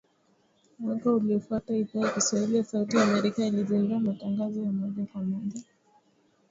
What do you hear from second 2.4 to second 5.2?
ya Sauti ya Amerika ilizindua matangazo ya moja